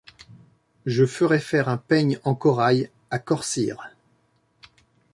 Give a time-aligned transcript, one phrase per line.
[0.87, 3.91] Je ferai faire un peigne en corail à Corcyre